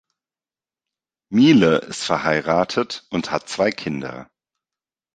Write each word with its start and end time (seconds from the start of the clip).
Miele 1.31 1.77
ist 1.77 2.05
verheiratet 2.05 3.05
und 3.11 3.29
hat 3.29 3.47
zwei 3.47 3.69
Kinder. 3.69 4.31